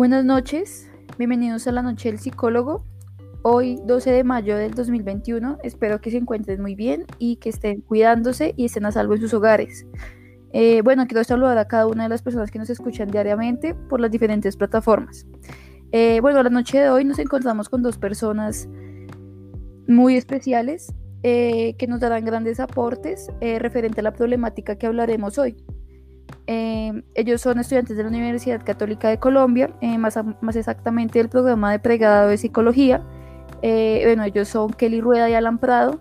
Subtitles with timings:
[0.00, 2.86] Buenas noches, bienvenidos a la Noche del Psicólogo.
[3.42, 7.82] Hoy, 12 de mayo del 2021, espero que se encuentren muy bien y que estén
[7.82, 9.84] cuidándose y estén a salvo en sus hogares.
[10.54, 14.00] Eh, bueno, quiero saludar a cada una de las personas que nos escuchan diariamente por
[14.00, 15.26] las diferentes plataformas.
[15.92, 18.70] Eh, bueno, la noche de hoy nos encontramos con dos personas
[19.86, 25.62] muy especiales eh, que nos darán grandes aportes referente a la problemática que hablaremos hoy.
[26.46, 31.28] Eh, ellos son estudiantes de la Universidad Católica de Colombia, eh, más, más, exactamente del
[31.28, 33.02] programa de pregrado de psicología.
[33.62, 36.00] Eh, bueno, ellos son Kelly Rueda y Alan Prado.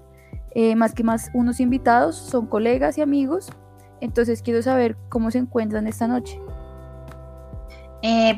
[0.76, 3.50] más que más unos invitados, son colegas y amigos.
[4.02, 6.42] Entonces quiero saber cómo se encuentran esta noche.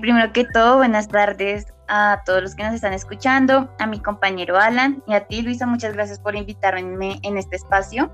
[0.01, 4.57] primero que todo, buenas tardes a todos los que nos están escuchando, a mi compañero
[4.57, 8.11] Alan y a ti, Luisa, muchas gracias por invitarme en este espacio.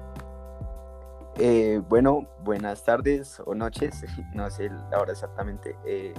[1.40, 5.76] Eh, bueno, buenas tardes o noches, no sé la hora exactamente.
[5.86, 6.14] Eh,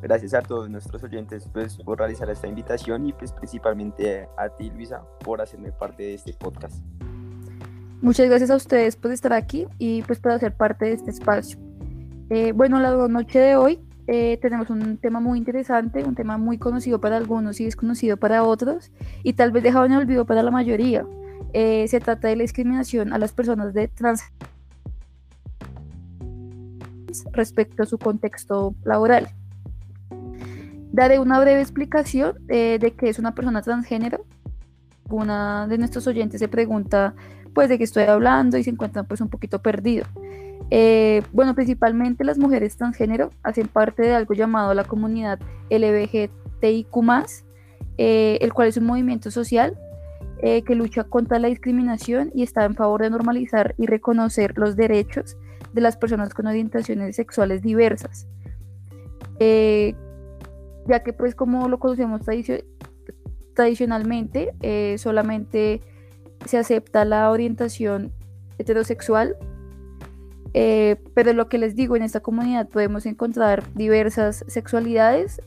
[0.00, 4.70] gracias a todos nuestros oyentes pues, por realizar esta invitación y pues principalmente a ti,
[4.70, 6.82] Luisa, por hacerme parte de este podcast.
[8.00, 11.58] Muchas gracias a ustedes por estar aquí y pues por hacer parte de este espacio.
[12.30, 17.00] Eh, bueno, la noche de hoy tenemos un tema muy interesante, un tema muy conocido
[17.00, 18.90] para algunos y desconocido para otros
[19.22, 21.06] y tal vez dejado en olvido para la mayoría.
[21.52, 24.22] Eh, se trata de la discriminación a las personas de trans
[27.32, 29.28] respecto a su contexto laboral.
[30.92, 34.24] Daré una breve explicación eh, de qué es una persona transgénero.
[35.10, 37.14] Una de nuestros oyentes se pregunta
[37.54, 40.06] pues de qué estoy hablando y se encuentran pues un poquito perdido.
[40.70, 46.96] Eh, bueno, principalmente las mujeres transgénero hacen parte de algo llamado la comunidad LBGTIQ+,
[47.98, 49.76] el cual es un movimiento social
[50.44, 54.74] eh, que lucha contra la discriminación y está en favor de normalizar y reconocer los
[54.74, 55.36] derechos
[55.72, 58.26] de las personas con orientaciones sexuales diversas.
[59.38, 59.94] Eh,
[60.88, 62.22] ya que pues como lo conocemos
[63.54, 65.80] tradicionalmente, eh, solamente
[66.44, 68.12] se acepta la orientación
[68.58, 69.36] heterosexual,
[70.52, 75.40] pero lo que les digo, en esta comunidad podemos encontrar diversas sexualidades,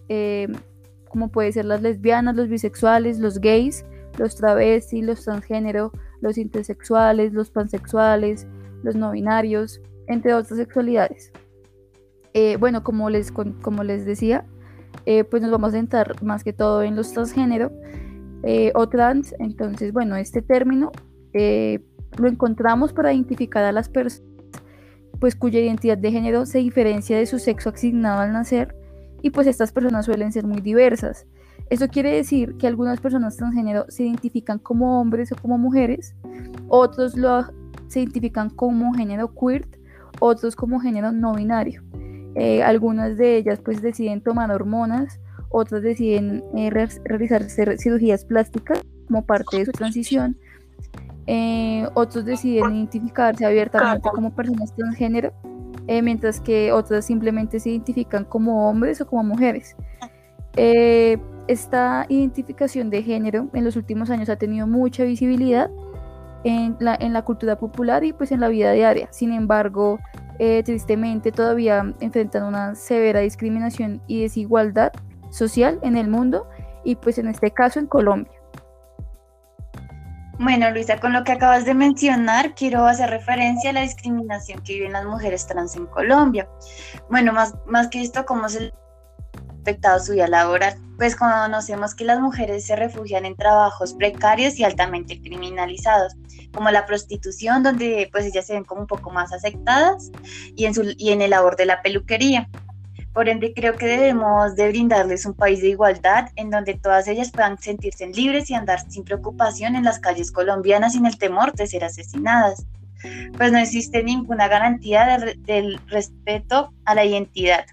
[1.10, 3.84] como puede ser las lesbianas, los bisexuales, los gays,
[4.18, 8.48] los travestis, los transgénero, los intersexuales, los pansexuales,
[8.84, 11.32] los no binarios, entre otras sexualidades.
[12.34, 14.46] Eh, bueno, como les, como les decía,
[15.06, 17.72] eh, pues nos vamos a centrar más que todo en los transgénero
[18.44, 19.34] eh, o trans.
[19.40, 20.92] Entonces, bueno, este término
[22.18, 24.36] lo encontramos para identificar a las personas
[25.20, 28.76] pues cuya identidad de género se diferencia de su sexo asignado al nacer
[29.22, 31.26] y pues estas personas suelen ser muy diversas.
[31.70, 36.16] Eso quiere decir que algunas personas transgénero se identifican como hombres o como mujeres,
[36.68, 37.44] otros lo,
[37.88, 39.68] se identifican como género queer,
[40.20, 41.84] otros como género no binario.
[42.36, 49.26] Eh, algunas de ellas pues deciden tomar hormonas, otras deciden eh, realizar cirugías plásticas como
[49.26, 50.38] parte de su transición,
[51.28, 55.34] eh, otros deciden identificarse abiertamente como personas transgénero,
[55.88, 59.76] mientras que otras simplemente se identifican como hombres o como mujeres.
[60.56, 65.70] Esta identificación de género en los últimos años ha tenido mucha visibilidad
[66.44, 69.08] en la, en la cultura popular y pues en la vida diaria.
[69.12, 70.00] Sin embargo,
[70.40, 74.92] eh, tristemente todavía enfrentan una severa discriminación y desigualdad
[75.30, 76.48] social en el mundo
[76.84, 78.32] y pues en este caso en Colombia.
[80.38, 84.74] Bueno, Luisa, con lo que acabas de mencionar, quiero hacer referencia a la discriminación que
[84.74, 86.48] viven las mujeres trans en Colombia.
[87.10, 88.74] Bueno, más, más que esto, cómo se
[89.66, 94.64] afectado su vida laboral, pues conocemos que las mujeres se refugian en trabajos precarios y
[94.64, 96.14] altamente criminalizados,
[96.54, 100.12] como la prostitución, donde pues ellas se ven como un poco más aceptadas,
[100.56, 102.48] y en, su, y en el labor de la peluquería.
[103.12, 107.32] Por ende, creo que debemos de brindarles un país de igualdad en donde todas ellas
[107.32, 111.66] puedan sentirse libres y andar sin preocupación en las calles colombianas sin el temor de
[111.66, 112.66] ser asesinadas.
[113.38, 117.66] Pues no existe ninguna garantía del respeto a la identidad,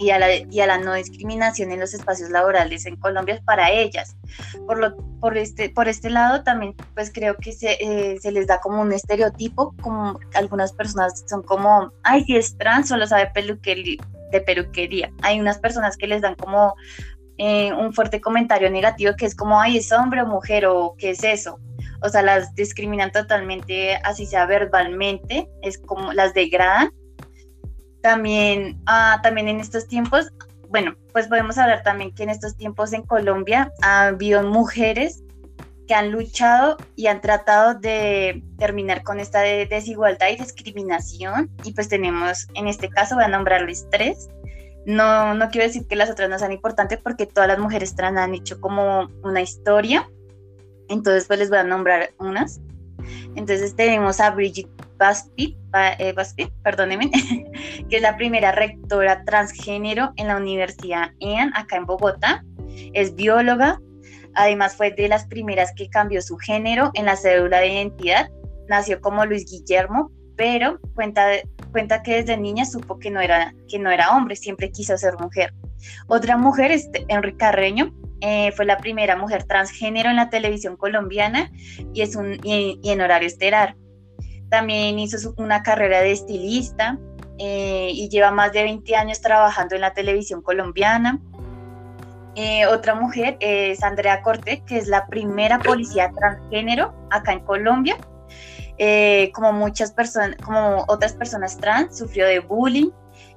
[0.00, 3.70] y a, la, y a la no discriminación en los espacios laborales en Colombia para
[3.70, 4.16] ellas.
[4.66, 8.46] Por, lo, por, este, por este lado también pues creo que se, eh, se les
[8.46, 13.30] da como un estereotipo, como algunas personas son como, ay, si es trans solo sabe
[13.34, 14.02] peluquería,
[14.32, 15.12] de peluquería.
[15.20, 16.74] Hay unas personas que les dan como
[17.36, 21.10] eh, un fuerte comentario negativo que es como, ay, es hombre o mujer o qué
[21.10, 21.58] es eso.
[22.02, 26.90] O sea, las discriminan totalmente, así sea verbalmente, es como las degradan
[28.02, 30.32] también, ah, también en estos tiempos,
[30.68, 35.22] bueno, pues podemos hablar también que en estos tiempos en Colombia ha habido mujeres
[35.88, 41.50] que han luchado y han tratado de terminar con esta desigualdad y discriminación.
[41.64, 44.28] Y pues tenemos, en este caso, voy a nombrarles tres,
[44.86, 48.18] No, no quiero decir que las otras no sean importantes porque todas las mujeres trans
[48.18, 50.08] han hecho como una historia.
[50.88, 52.60] Entonces, pues les voy a nombrar unas.
[53.34, 54.68] Entonces tenemos a Bridget
[55.00, 55.56] Baspit,
[55.98, 56.14] eh,
[56.62, 57.10] perdónenme,
[57.88, 62.44] que es la primera rectora transgénero en la Universidad EAN, acá en Bogotá.
[62.92, 63.80] Es bióloga,
[64.34, 68.30] además fue de las primeras que cambió su género en la cédula de identidad.
[68.68, 71.26] Nació como Luis Guillermo, pero cuenta,
[71.72, 75.14] cuenta que desde niña supo que no, era, que no era hombre, siempre quiso ser
[75.18, 75.54] mujer.
[76.08, 81.50] Otra mujer es Enrique Carreño, eh, fue la primera mujer transgénero en la televisión colombiana
[81.94, 83.76] y, es un, y, en horario estelar.
[84.50, 86.98] También hizo una carrera de estilista
[87.38, 91.20] eh, y lleva más de 20 años trabajando en la televisión colombiana.
[92.34, 97.96] Eh, otra mujer es Andrea Corte, que es la primera policía transgénero acá en Colombia.
[99.34, 102.90] como muchas personas, como otras personas trans, sufrió de bullying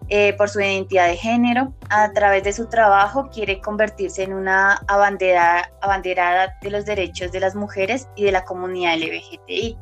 [0.09, 1.73] eh, por su identidad de género.
[1.89, 7.39] A través de su trabajo quiere convertirse en una abanderada, abanderada de los derechos de
[7.39, 9.77] las mujeres y de la comunidad LGBTI.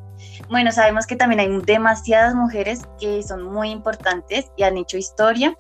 [0.50, 5.56] Bueno, sabemos que también hay demasiadas mujeres que son muy importantes y han hecho historia,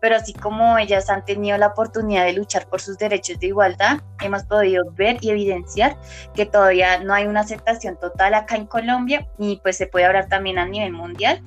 [0.00, 4.00] pero así como ellas han tenido la oportunidad de luchar por sus derechos de igualdad,
[4.20, 5.96] hemos podido ver y evidenciar
[6.34, 10.28] que todavía no hay una aceptación total acá en Colombia y pues se puede hablar
[10.28, 11.42] también a nivel mundial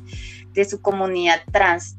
[0.54, 1.98] de su comunidad trans.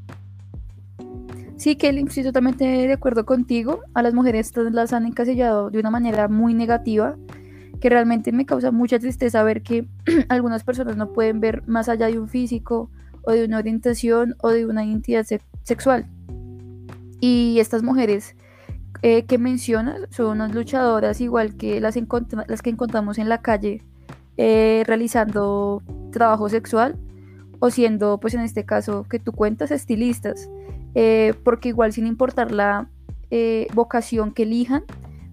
[1.56, 3.82] Sí, Kelly, estoy totalmente de acuerdo contigo.
[3.92, 7.16] A las mujeres las han encasillado de una manera muy negativa,
[7.80, 9.86] que realmente me causa mucha tristeza ver que
[10.28, 12.90] algunas personas no pueden ver más allá de un físico
[13.22, 15.26] o de una orientación o de una identidad
[15.62, 16.06] sexual.
[17.20, 18.36] Y estas mujeres
[19.02, 21.96] eh, que mencionas son unas luchadoras igual que las,
[22.48, 23.82] las que encontramos en la calle
[24.36, 26.96] eh, realizando trabajo sexual
[27.58, 30.48] o siendo, pues en este caso que tú cuentas, estilistas.
[30.94, 32.88] Eh, porque igual sin importar la
[33.30, 34.84] eh, vocación que elijan,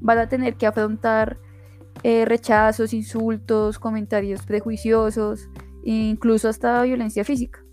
[0.02, 1.38] van a tener que afrontar
[2.04, 5.50] eh, rechazos, insultos, comentarios prejuiciosos,
[5.84, 7.64] incluso hasta violencia física.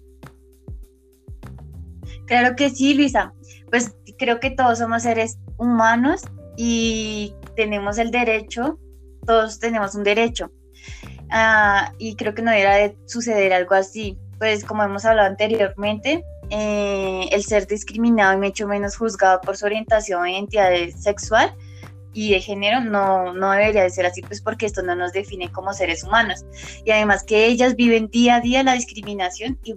[2.26, 3.32] Claro que sí, Luisa.
[3.70, 6.22] Pues creo que todos somos seres humanos
[6.56, 8.78] y tenemos el derecho,
[9.26, 10.50] todos tenemos un derecho.
[11.30, 14.18] Ah, y creo que no era de suceder algo así.
[14.38, 19.66] Pues como hemos hablado anteriormente, eh, el ser discriminado y mucho menos juzgado por su
[19.66, 21.54] orientación o identidad sexual
[22.14, 25.50] y de género no, no debería de ser así, pues porque esto no nos define
[25.50, 26.44] como seres humanos.
[26.84, 29.74] Y además que ellas viven día a día la discriminación y,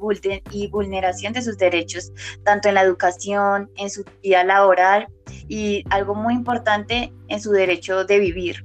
[0.51, 2.13] y vulneración de sus derechos,
[2.45, 5.07] tanto en la educación, en su vida laboral
[5.49, 8.63] y algo muy importante, en su derecho de vivir.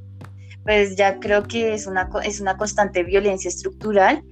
[0.64, 4.22] Pues ya creo que es una, es una constante violencia estructural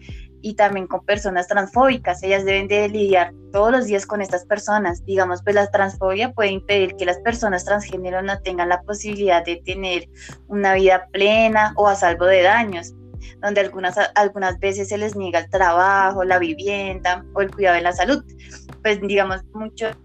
[0.43, 2.23] y también con personas transfóbicas.
[2.23, 5.05] Ellas deben de lidiar todos los días con estas personas.
[5.05, 9.57] Digamos, pues la transfobia puede impedir que las personas transgénero no tengan la posibilidad de
[9.65, 10.09] tener
[10.49, 12.95] una vida plena o a salvo de daños,
[13.41, 17.83] donde algunas, algunas veces se les niega el trabajo, la vivienda o el cuidado de
[17.83, 18.25] la salud.
[18.83, 19.97] Pues digamos, muchos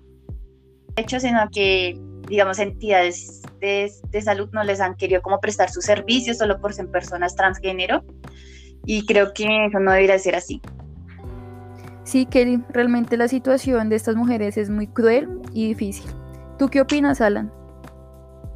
[0.98, 5.86] hechos sino que digamos, entidades de, de salud no les han querido como prestar sus
[5.86, 8.04] servicios solo por ser personas transgénero
[8.86, 10.62] y creo que eso no debería ser así.
[12.04, 16.12] Sí, Kelly, realmente la situación de estas mujeres es muy cruel y difícil.
[16.60, 17.52] ¿Tú qué opinas, Alan?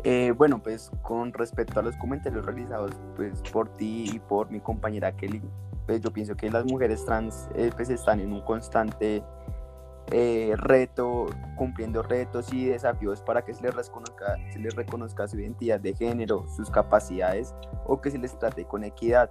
[0.03, 4.59] Eh, bueno, pues con respecto a los comentarios realizados pues, por ti y por mi
[4.59, 5.41] compañera Kelly,
[5.85, 9.23] pues yo pienso que las mujeres trans eh, pues están en un constante
[10.11, 11.25] eh, reto,
[11.57, 15.93] cumpliendo retos y desafíos para que se les, reconozca, se les reconozca su identidad de
[15.95, 17.53] género, sus capacidades
[17.85, 19.29] o que se les trate con equidad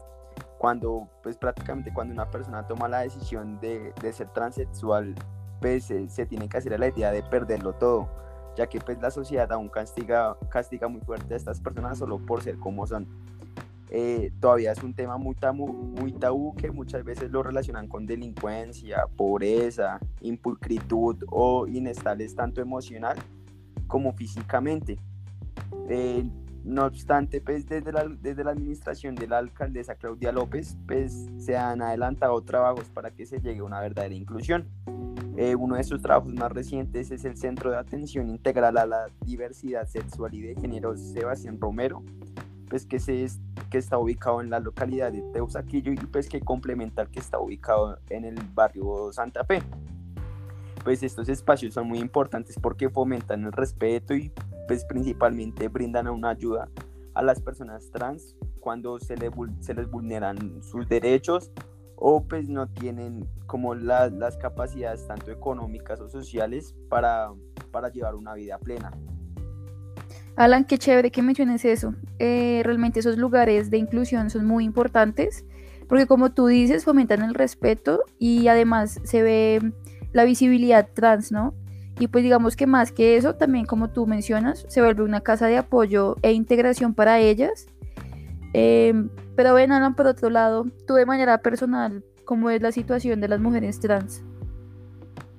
[0.59, 5.15] cuando pues prácticamente cuando una persona toma la decisión de, de ser transexual
[5.61, 8.09] pues se, tiene que hacer la idea de perderlo todo
[8.57, 12.43] ya que pues la sociedad aún castiga, castiga muy fuerte a estas personas solo por
[12.43, 13.07] ser como son
[13.91, 18.07] eh, todavía es un tema muy tabú, muy tabú que muchas veces lo relacionan con
[18.07, 23.17] delincuencia, pobreza, impulcritud o inestables tanto emocional
[23.87, 24.99] como físicamente.
[25.89, 26.29] Eh,
[26.69, 31.57] no obstante, pues desde la, desde la administración de la alcaldesa Claudia López, pues se
[31.57, 34.69] han adelantado trabajos para que se llegue a una verdadera inclusión.
[35.37, 39.07] Eh, uno de sus trabajos más recientes es el Centro de Atención Integral a la
[39.25, 42.03] Diversidad Sexual y de Género Sebastián Romero,
[42.69, 43.27] pues que, se,
[43.71, 47.99] que está ubicado en la localidad de Teusaquillo y pues que complementa que está ubicado
[48.11, 49.63] en el barrio Santa Fe.
[50.85, 54.33] Pues estos espacios son muy importantes porque fomentan el respeto y
[54.69, 56.69] pues principalmente brindan una ayuda
[57.15, 59.17] a las personas trans cuando se,
[59.61, 61.51] se les vulneran sus derechos
[61.97, 67.33] o pues no tienen como las capacidades tanto económicas o sociales para
[67.71, 68.93] para llevar una vida plena.
[70.37, 71.95] Alan, qué chévere que menciones eso.
[72.19, 75.45] Eh, realmente esos lugares de inclusión son muy importantes
[75.89, 79.73] porque como tú dices, fomentan el respeto y además se ve
[80.13, 81.55] la visibilidad trans, ¿no?
[81.99, 85.47] Y pues digamos que más que eso, también como tú mencionas, se vuelve una casa
[85.47, 87.67] de apoyo e integración para ellas.
[88.53, 93.21] Em, pero ven, Alan, por otro lado, tú de manera personal, ¿cómo es la situación
[93.21, 94.23] de las mujeres trans?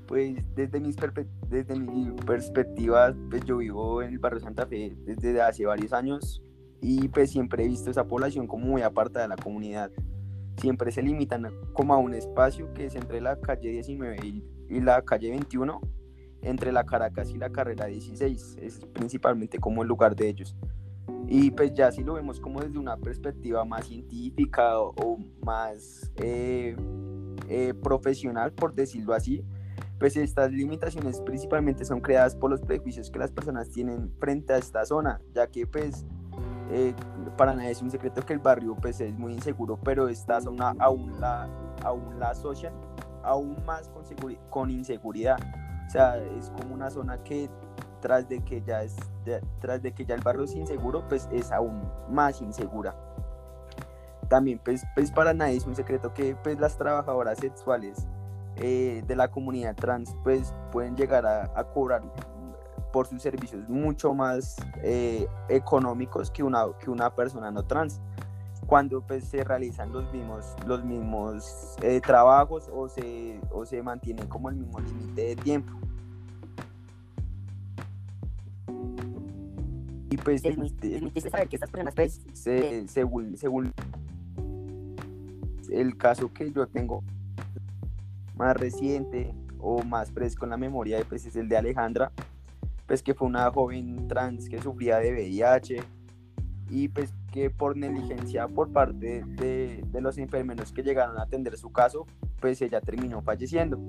[0.07, 0.95] Pues desde, mis
[1.49, 6.41] desde mi perspectiva, pues yo vivo en el barrio Santa Fe desde hace varios años
[6.81, 9.91] y pues siempre he visto esa población como muy apartada de la comunidad.
[10.57, 14.81] Siempre se limitan como a un espacio que es entre la calle 19 y, y
[14.81, 15.79] la calle 21,
[16.41, 18.57] entre la Caracas y la carrera 16.
[18.61, 20.55] Es principalmente como el lugar de ellos.
[21.27, 26.75] Y pues ya si lo vemos como desde una perspectiva más científica o, más eh,
[27.47, 29.43] eh, profesional, por decirlo así,
[29.99, 34.57] pues estas limitaciones principalmente son creadas por los prejuicios que las personas tienen frente a
[34.57, 36.05] esta zona, ya que pues
[36.71, 36.93] eh,
[37.37, 40.73] para nadie es un secreto que el barrio pues es muy inseguro, pero esta zona
[40.79, 41.49] aún la,
[41.83, 42.73] aún la asocian
[43.23, 44.03] aún más con,
[44.49, 45.37] con inseguridad.
[45.89, 47.49] O sea, es como una zona que
[47.99, 48.95] tras de que ya es
[49.59, 51.81] tras de que ya el barrio es inseguro, pues es aún
[52.11, 52.95] más insegura.
[54.27, 58.05] También pues, pues para nadie es un secreto que pues las trabajadoras sexuales
[58.57, 62.03] eh, de la comunidad trans pues pueden llegar a, cobrar
[62.93, 67.99] por sus servicios mucho más eh, económicos que una, que una persona no trans
[68.69, 74.29] cuando pues se realizan los mismos, los mismos eh, trabajos o se, o se mantiene
[74.29, 75.73] como el mismo límite de tiempo.
[80.11, 82.21] Y pues es muy, saber que estas personas pues,
[82.87, 83.73] según, según
[85.71, 87.03] el caso que yo tengo
[88.35, 92.11] más reciente o más fresco en la memoria pues es el de Alejandra,
[92.85, 95.81] pues que fue una joven trans que sufría de VIH
[96.69, 101.57] y pues que por negligencia por parte de, de los enfermeros que llegaron a atender
[101.57, 102.05] su caso,
[102.39, 103.79] pues ella terminó falleciendo.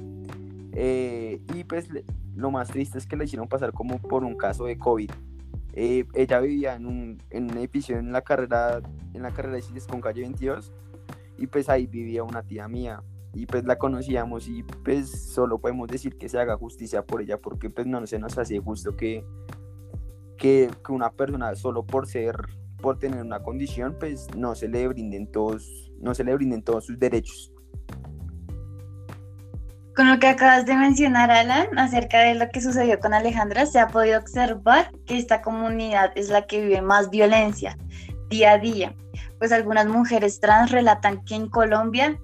[0.73, 1.89] Eh, y pues
[2.35, 5.11] lo más triste es que le hicieron pasar como por un caso de COVID.
[5.73, 8.81] Eh, ella vivía en un, en un edificio en la carrera
[9.15, 10.73] en la carrera de Cides con calle 22
[11.39, 13.03] y pues ahí vivía una tía mía
[13.35, 17.39] y pues la conocíamos y pues solo podemos decir que se haga justicia por ella
[17.39, 19.25] porque pues no se nos hace justo que,
[20.37, 22.35] que, que una persona solo por ser
[22.81, 26.87] por tener una condición pues no se le brinden todos no se le brinden todos
[26.87, 27.53] sus derechos.
[29.95, 33.81] Con lo que acabas de mencionar, Alan, acerca de lo que sucedió con Alejandra, se
[33.81, 37.77] ha podido observar que esta comunidad es la que vive más violencia
[38.31, 38.95] día a día,
[39.39, 42.19] pues algunas mujeres trans relatan que en Colombia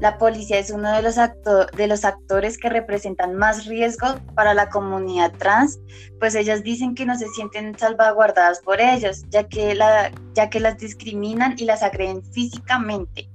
[0.00, 4.68] la policía es uno de los, de los actores que representan más riesgo para la
[4.68, 5.78] comunidad trans,
[6.18, 10.60] pues ellas dicen que no se sienten salvaguardadas por ellos, ya que, la, ya que
[10.60, 13.30] las discriminan y las agreden físicamente.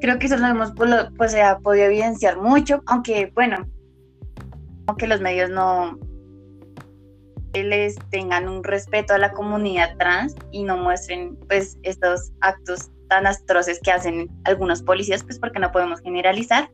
[0.00, 0.72] Creo que eso lo hemos,
[1.16, 3.66] pues, podido evidenciar mucho, aunque, bueno,
[4.86, 5.98] aunque los medios no
[7.54, 13.26] les tengan un respeto a la comunidad trans y no muestren, pues, estos actos tan
[13.26, 16.70] atroces que hacen algunos policías, pues porque no podemos generalizar.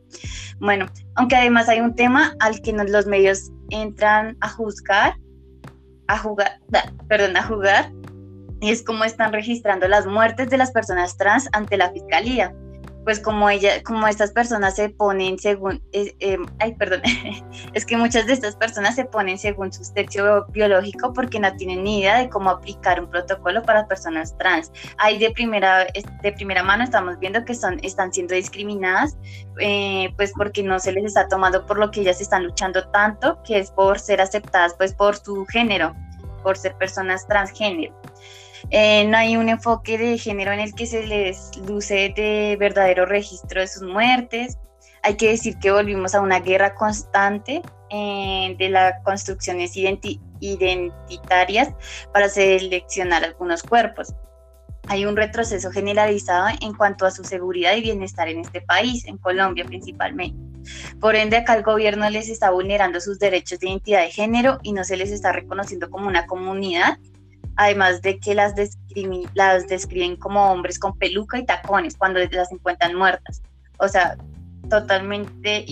[0.59, 5.15] Bueno, aunque además hay un tema al que los medios entran a juzgar,
[6.07, 6.59] a jugar,
[7.07, 7.91] perdón, a jugar,
[8.61, 12.53] y es cómo están registrando las muertes de las personas trans ante la fiscalía
[13.05, 17.01] pues como ella, como estas personas se ponen según, eh, eh, ay, perdón,
[17.73, 21.83] es que muchas de estas personas se ponen según su sexo biológico porque no tienen
[21.83, 24.71] ni idea de cómo aplicar un protocolo para personas trans.
[24.97, 25.85] Ahí de primera,
[26.23, 29.15] de primera mano estamos viendo que son, están siendo discriminadas,
[29.59, 33.41] eh, pues porque no se les está tomando por lo que ellas están luchando tanto,
[33.43, 35.95] que es por ser aceptadas, pues por su género,
[36.41, 37.93] por ser personas transgénero.
[38.71, 43.05] Eh, no hay un enfoque de género en el que se les luce de verdadero
[43.05, 44.57] registro de sus muertes.
[45.03, 49.77] Hay que decir que volvimos a una guerra constante eh, de las construcciones
[50.39, 51.69] identitarias
[52.11, 54.13] para seleccionar algunos cuerpos.
[54.87, 59.17] Hay un retroceso generalizado en cuanto a su seguridad y bienestar en este país, en
[59.17, 60.37] Colombia principalmente.
[60.99, 64.73] Por ende, acá el gobierno les está vulnerando sus derechos de identidad de género y
[64.73, 66.97] no se les está reconociendo como una comunidad
[67.55, 68.53] además de que las,
[69.33, 73.41] las describen como hombres con peluca y tacones cuando las encuentran muertas.
[73.77, 74.17] O sea,
[74.69, 75.65] totalmente,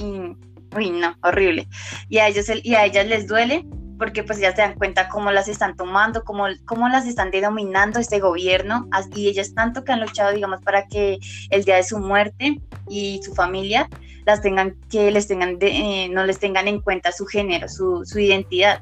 [0.75, 1.67] uy, no, horrible.
[2.09, 3.65] Y a, ellos, y a ellas les duele
[3.97, 7.99] porque pues ya se dan cuenta cómo las están tomando, cómo, cómo las están denominando
[7.99, 11.99] este gobierno, y ellas tanto que han luchado, digamos, para que el día de su
[11.99, 12.59] muerte
[12.89, 13.89] y su familia
[14.25, 18.19] las tengan, que les tengan eh, no les tengan en cuenta su género, su, su
[18.19, 18.81] identidad.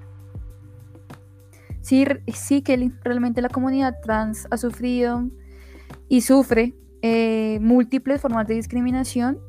[1.82, 5.28] Sí, sí, Kelly, realmente la comunidad trans ha sufrido
[6.08, 9.40] y sufre eh, múltiples formas de discriminación,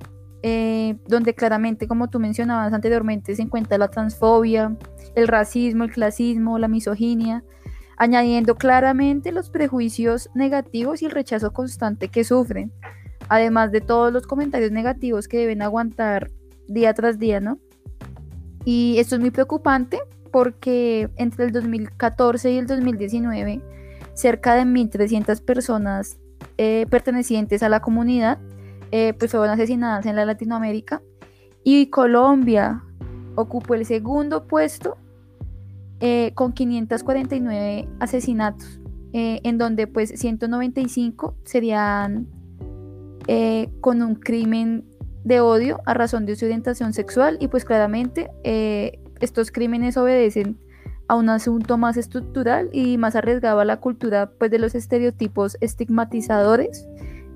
[0.43, 4.77] eh, donde claramente, como tú mencionabas anteriormente, se encuentra la transfobia,
[5.15, 7.45] el racismo, el clasismo, la misoginia,
[7.99, 12.73] añadiendo claramente los prejuicios negativos y el rechazo constante que sufren,
[13.29, 16.31] además de todos los comentarios negativos que deben aguantar
[16.67, 17.59] día tras día, ¿no?
[18.65, 20.01] Y esto es muy preocupante
[20.33, 23.62] porque entre el 2014 y el 2019,
[24.15, 26.19] cerca de 1.300 personas
[26.59, 28.39] eh, pertenecientes a la comunidad
[28.91, 31.03] eh, pues fueron asesinadas en la Latinoamérica
[31.65, 32.83] y Colombia
[33.37, 34.99] ocupó el segundo puesto
[36.01, 38.81] eh, con 549 asesinatos,
[39.15, 42.27] en donde pues 195 serían
[43.81, 44.85] con un crimen
[45.23, 48.31] de odio a razón de su orientación sexual y pues claramente
[49.23, 50.59] estos crímenes obedecen
[51.09, 55.57] a un asunto más estructural y más arriesgado a la cultura pues, de los estereotipos
[55.61, 56.87] estigmatizadores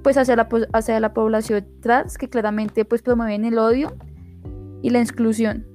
[0.02, 3.96] pues, hacia, la, hacia la población trans que claramente pues, promueven el odio
[4.82, 5.66] y la exclusión.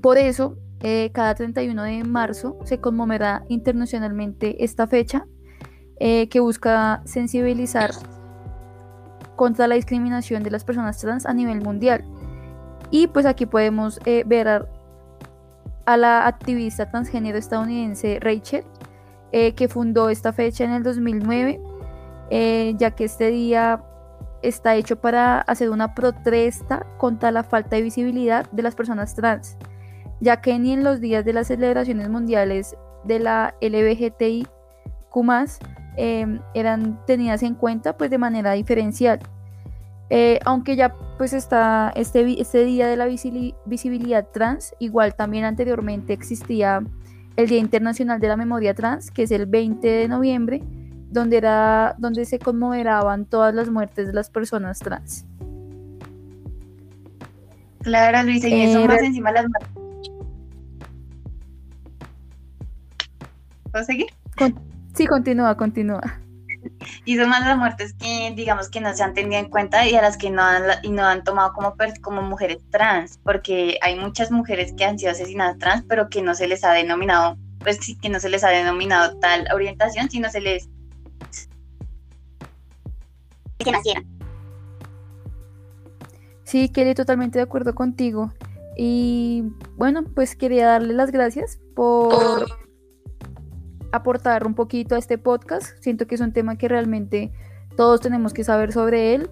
[0.00, 5.26] Por eso, eh, cada 31 de marzo se conmemora internacionalmente esta fecha
[6.00, 7.92] eh, que busca sensibilizar
[9.36, 12.04] contra la discriminación de las personas trans a nivel mundial.
[12.90, 14.66] Y pues aquí podemos eh, ver
[15.86, 18.64] a la activista transgénero estadounidense Rachel,
[19.32, 21.60] eh, que fundó esta fecha en el 2009,
[22.30, 23.82] eh, ya que este día
[24.42, 29.56] está hecho para hacer una protesta contra la falta de visibilidad de las personas trans,
[30.20, 34.48] ya que ni en los días de las celebraciones mundiales de la LBGTIQ
[35.96, 39.20] eh, eran tenidas en cuenta pues de manera diferencial.
[40.14, 46.12] Eh, aunque ya pues está este, este día de la visibilidad trans, igual también anteriormente
[46.12, 46.84] existía
[47.36, 50.62] el Día Internacional de la Memoria Trans, que es el 20 de noviembre,
[51.08, 55.24] donde, era, donde se conmemoraban todas las muertes de las personas trans.
[57.80, 59.70] Clara Luisa, y eso eh, más encima las muertes.
[63.70, 64.08] ¿Puedo seguir?
[64.92, 66.21] Sí, continúa, continúa
[67.04, 69.94] y son más las muertes que digamos que no se han tenido en cuenta y
[69.94, 73.98] a las que no han, y no han tomado como, como mujeres trans, porque hay
[73.98, 77.78] muchas mujeres que han sido asesinadas trans, pero que no se les ha denominado, pues
[77.80, 80.68] sí, que no se les ha denominado tal orientación, sino se les...
[83.58, 83.72] que.
[86.44, 88.32] Sí, Kelly, totalmente de acuerdo contigo.
[88.76, 89.44] Y
[89.76, 92.61] bueno, pues quería darle las gracias por
[93.92, 95.76] aportar un poquito a este podcast.
[95.80, 97.30] Siento que es un tema que realmente
[97.76, 99.30] todos tenemos que saber sobre él.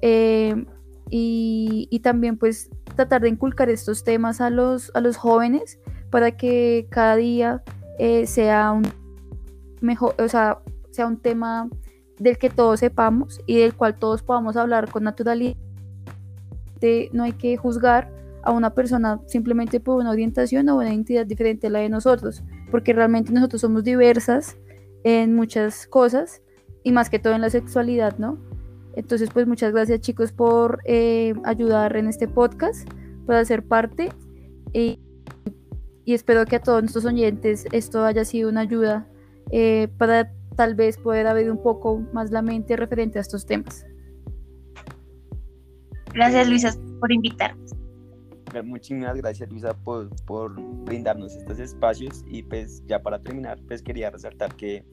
[0.00, 0.64] Eh,
[1.10, 5.78] y, también pues tratar de inculcar estos temas a los, a los jóvenes
[6.10, 7.62] para que cada día
[7.98, 8.86] eh, sea un
[9.80, 10.58] mejor, o sea,
[10.90, 11.68] sea un tema
[12.18, 15.56] del que todos sepamos y del cual todos podamos hablar con naturalidad.
[17.12, 18.10] no hay que juzgar
[18.42, 22.42] a una persona simplemente por una orientación o una identidad diferente a la de nosotros
[22.70, 24.56] porque realmente nosotros somos diversas
[25.04, 26.42] en muchas cosas
[26.82, 28.38] y más que todo en la sexualidad, ¿no?
[28.94, 32.88] Entonces, pues muchas gracias chicos por eh, ayudar en este podcast,
[33.26, 34.10] por hacer parte
[34.72, 35.00] y,
[36.06, 39.06] espero que a todos nuestros oyentes esto haya sido una ayuda
[39.50, 43.84] eh, para tal vez poder abrir un poco más la mente referente a estos temas.
[46.14, 47.87] Gracias Luisa por invitarnos.
[48.64, 50.10] Muchísimas gracias Luisa por,
[50.84, 52.24] brindarnos estos espacios.
[52.26, 54.84] Y pues ya para terminar pues quería resaltar que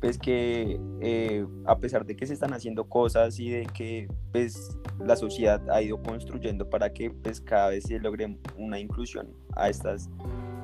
[0.00, 4.76] pues que eh, a pesar de que se están haciendo cosas y de que pues
[4.98, 9.70] la sociedad ha ido construyendo para que pues cada vez se logre una inclusión a
[9.70, 10.10] estas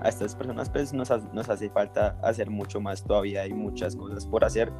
[0.02, 4.26] a estas personas pues nos, nos hace falta hacer mucho más todavía hay muchas cosas
[4.26, 4.70] por hacer.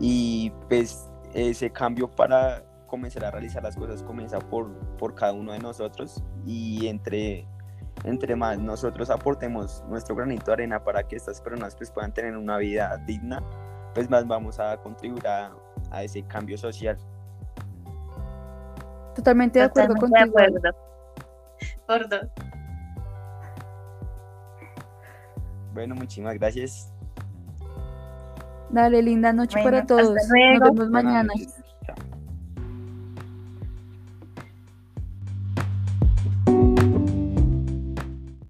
[0.00, 5.52] Y pues ese cambio para comenzar a realizar las cosas comienza por, por cada uno
[5.52, 7.46] de nosotros y entre,
[8.02, 12.36] entre más nosotros aportemos nuestro granito de arena para que estas personas pues, puedan tener
[12.36, 13.40] una vida digna,
[13.94, 15.52] pues más vamos a contribuir a,
[16.02, 16.98] ese cambio social.
[19.14, 20.34] Totalmente de acuerdo contigo.
[21.86, 22.28] Por dos.
[25.72, 26.92] Bueno, muchísimas gracias.
[28.70, 30.14] Dale, linda noche para todos.
[30.14, 31.32] Nos vemos mañana.